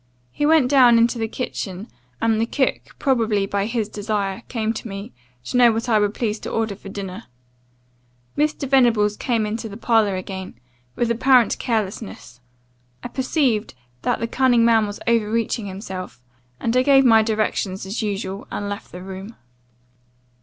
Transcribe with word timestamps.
He 0.31 0.47
went 0.47 0.67
down 0.67 0.97
into 0.97 1.19
the 1.19 1.27
kitchen, 1.27 1.87
and 2.19 2.41
the 2.41 2.47
cook, 2.47 2.95
probably 2.97 3.45
by 3.45 3.67
his 3.67 3.87
desire, 3.87 4.41
came 4.47 4.73
to 4.73 4.87
me, 4.87 5.13
to 5.43 5.57
know 5.57 5.71
what 5.71 5.87
I 5.87 5.99
would 5.99 6.15
please 6.15 6.39
to 6.39 6.49
order 6.49 6.75
for 6.75 6.89
dinner. 6.89 7.25
Mr. 8.35 8.67
Venables 8.67 9.15
came 9.15 9.45
into 9.45 9.69
the 9.69 9.77
parlour 9.77 10.15
again, 10.15 10.55
with 10.95 11.11
apparent 11.11 11.59
carelessness. 11.59 12.41
I 13.03 13.09
perceived 13.09 13.75
that 14.01 14.19
the 14.19 14.25
cunning 14.27 14.65
man 14.65 14.87
was 14.87 14.99
overreaching 15.05 15.67
himself; 15.67 16.19
and 16.59 16.75
I 16.75 16.81
gave 16.81 17.05
my 17.05 17.21
directions 17.21 17.85
as 17.85 18.01
usual, 18.01 18.47
and 18.49 18.67
left 18.67 18.91
the 18.91 19.03
room. 19.03 19.35